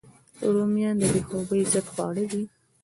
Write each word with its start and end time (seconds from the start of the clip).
رومیان 0.53 0.95
د 1.01 1.03
بې 1.13 1.21
خوبۍ 1.27 1.61
ضد 1.71 1.85
خواړه 1.93 2.23
دي 2.31 2.43